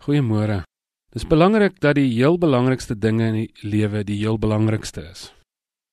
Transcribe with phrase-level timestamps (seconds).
[0.00, 0.62] Goeiemôre.
[1.12, 5.26] Dis belangrik dat die heel belangrikste dinge in die lewe die heel belangrikste is.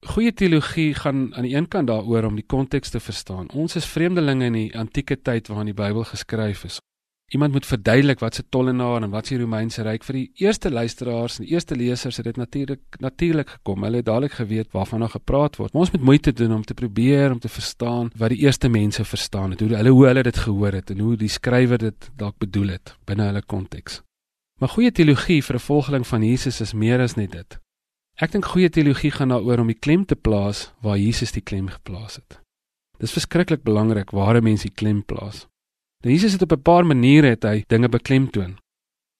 [0.08, 3.49] Goeie teologie gaan aan die een kant daaroor om die konteks te verstaan.
[3.51, 6.79] Ons is vreemdelinge in die antieke tyd waarin die Bybel geskryf is.
[7.34, 11.38] Iemand moet verduidelik wat se tollenaar en wat se Romeinse ryk vir die eerste luisteraars
[11.38, 13.83] en die eerste lesers het dit natuurlik natuurlik gekom.
[13.83, 15.74] Hulle het dadelik geweet waarvan daar gepraat word.
[15.74, 19.04] Maar ons moet moeite doen om te probeer om te verstaan wat die eerste mense
[19.05, 22.38] verstaan het, hoe hulle hoe hulle dit gehoor het en hoe die skrywer dit dalk
[22.38, 24.02] bedoel het binne hulle konteks.
[24.62, 27.59] Maar goeie teologie vir 'n volgeling van Jesus is meer as net dit.
[28.16, 31.68] Ek dink goeie teologie gaan daaroor om die klem te plaas waar Jesus die klem
[31.68, 32.40] geplaas het.
[33.00, 35.48] Dis verskriklik belangrik waar 'n mens die klem plaas.
[36.08, 38.58] Nou Jesus het op 'n paar maniere het hy dinge beklemtoon.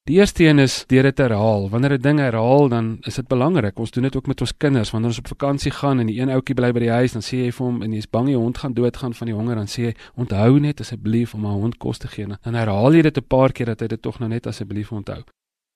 [0.04, 1.68] Die eerste een is deur dit herhaal.
[1.70, 3.78] Wanneer 'n ding herhaal, dan is dit belangrik.
[3.78, 4.90] Ons doen dit ook met ons kinders.
[4.90, 7.36] Wanneer ons op vakansie gaan en die een ouetjie bly by die huis, dan sê
[7.36, 9.82] jy vir hom en jy's bang die hond gaan doodgaan van die honger, dan sê
[9.82, 13.26] jy: "Onthou net asseblief om 'n hond kos te gee." Dan herhaal jy dit 'n
[13.26, 15.22] paar keer dat hy dit tog nou net asseblief onthou.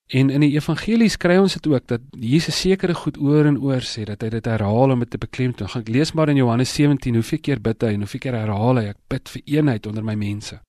[0.07, 3.81] En in die evangelies kry ons dit ook dat Jesus sekere goed oor en oor
[3.81, 5.69] sê dat hy dit herhaal om dit te beklemtoon.
[5.69, 8.77] Gaan ek lees maar in Johannes 17 hoeveel keer bid hy en hoeveel keer herhaal
[8.77, 10.61] hy ek bid vir eenheid onder my mense.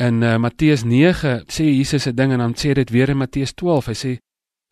[0.00, 3.52] In uh, Matteus 9 sê Jesus 'n ding en dan sê dit weer in Matteus
[3.52, 3.86] 12.
[3.86, 4.12] Hy sê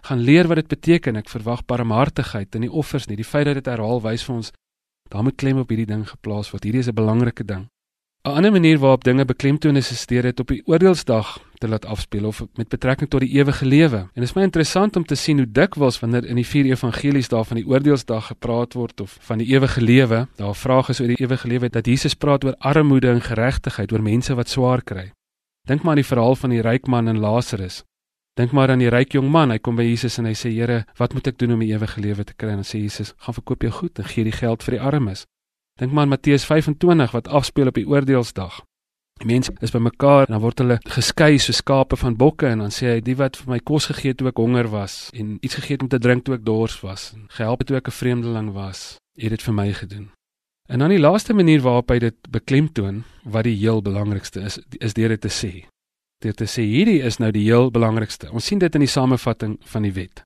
[0.02, 1.16] gaan leer wat dit beteken.
[1.16, 3.16] Ek verwag barmhartigheid in die offers nie.
[3.16, 4.52] Die feit dat dit herhaal wys vir ons
[5.12, 6.64] daar moet klem op hierdie ding geplaas word.
[6.64, 7.68] Hierdie is 'n belangrike ding.
[8.24, 11.84] 'n Ander manier waarop dinge beklemtoon is, is deur dit op die oordeelsdag te laat
[11.84, 13.96] afspeel of met betrekking tot die ewige lewe.
[13.96, 17.28] En dit is my interessant om te sien hoe dikwels wanneer in die vier evangelies
[17.28, 21.08] daar van die oordeelsdag gepraat word of van die ewige lewe, daar vrae is oor
[21.08, 25.12] die ewige lewe dat Jesus praat oor armoede en geregtigheid, oor mense wat swaar kry.
[25.69, 27.83] Dink maar aan die verhaal van die ryk man en Lazarus.
[28.41, 30.86] Dink maar aan die ryk jong man, hy kom by Jesus en hy sê: "Here,
[30.97, 33.62] wat moet ek doen om die ewige lewe te kry?" En sê Jesus: "Gaan verkoop
[33.62, 35.27] jou goed en gee die geld vir die armes."
[35.78, 38.62] Dink maar aan Matteus 25 wat afspeel op die oordeelsdag.
[39.20, 42.70] Die mense is bymekaar en dan word hulle geskei so skape van bokke en dan
[42.70, 45.55] sê hy: "Die wat vir my kos gegee het toe ek honger was en iets
[45.55, 47.98] gegee het om te drink toe ek dors was en gehelp het toe ek 'n
[48.00, 50.17] vreemdeling was, het dit vir my gedoen."
[50.68, 54.94] En dan die laaste manier waarop hy dit beklemtoon wat die heel belangrikste is, is
[54.94, 55.52] deur dit te sê.
[56.20, 58.28] Deur te sê hierdie is nou die heel belangrikste.
[58.36, 60.24] Ons sien dit in die samevatting van die wet.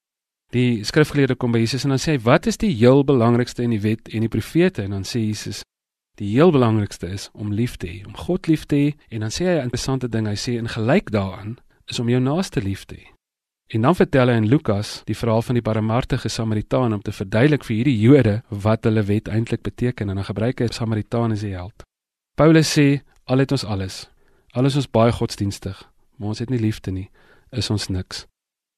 [0.53, 3.71] Die skrifgeleerde kom by Jesus en dan sê hy: "Wat is die heel belangrikste in
[3.71, 5.63] die wet en die profete?" En dan sê Jesus:
[6.19, 9.31] "Die heel belangrikste is om lief te hê, om God lief te hê." En dan
[9.31, 10.27] sê hy 'n interessante ding.
[10.27, 13.07] Hy sê: "En gelyk daaraan is om jou naaste lief te hê."
[13.73, 17.65] En dan vertel hy in Lukas die verhaal van die barmhartige Samaritaan om te verduidelik
[17.65, 18.35] vir hierdie Jode
[18.65, 21.87] wat hulle wet eintlik beteken en dan gebruik hy Samaritaan as die held.
[22.37, 24.11] Paulus sê al het ons alles.
[24.53, 25.79] Alles is baie godsdienstig,
[26.21, 27.09] maar ons het nie liefde nie,
[27.49, 28.27] is ons niks.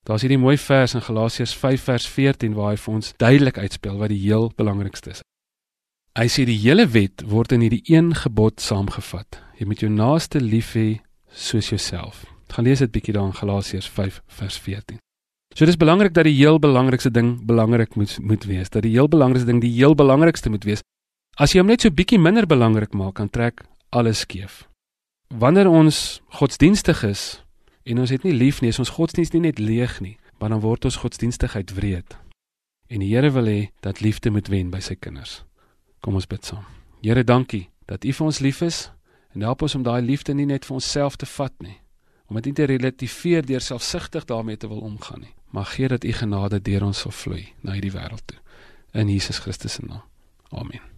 [0.06, 3.98] Daar's hierdie mooi vers in Galasiërs 5 vers 14 waar hy vir ons duidelik uitspel
[3.98, 5.24] wat die heel belangrikste is.
[6.14, 9.40] Hy sê die hele wet word in hierdie een gebod saamgevat.
[9.58, 11.00] Jy moet jou naaste lief hê
[11.34, 12.22] soos jouself.
[12.54, 14.98] Gaan lees dit bietjie daar in Galasiërs 5 vers 14.
[15.54, 19.08] So dis belangrik dat die heel belangrikste ding belangrik moet moet wees, dat die heel
[19.08, 20.82] belangrikste ding die heel belangrikste moet wees.
[21.34, 24.68] As jy hom net so bietjie minder belangrik maak, dan trek alles skeef.
[25.34, 27.42] Wanneer ons godsdienstig is
[27.82, 30.62] en ons het nie lief nie, is ons godsdienst nie net leeg nie, maar dan
[30.62, 32.14] word ons godsdienstigheid wreed.
[32.86, 35.42] En die Here wil hê dat liefde moet wen by sy kinders.
[36.00, 36.62] Kom ons bid saam.
[37.02, 38.90] Here, dankie dat U vir ons lief is
[39.34, 41.80] en help ons om daai liefde nie net vir onsself te vat nie,
[42.26, 45.34] om dit nie te relativeer deur selfsugtig daarmee te wil omgaan nie.
[45.50, 48.40] Maar gee dat u genade deur ons sal vloei na hierdie wêreld toe.
[48.92, 50.02] In Jesus Christus se naam.
[50.50, 50.93] Amen.